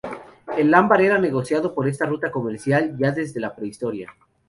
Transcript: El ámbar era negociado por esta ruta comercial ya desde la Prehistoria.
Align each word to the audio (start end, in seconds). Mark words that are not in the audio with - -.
El 0.57 0.73
ámbar 0.73 1.01
era 1.03 1.19
negociado 1.19 1.75
por 1.75 1.87
esta 1.87 2.07
ruta 2.07 2.31
comercial 2.31 2.97
ya 2.97 3.11
desde 3.11 3.39
la 3.39 3.55
Prehistoria. 3.55 4.11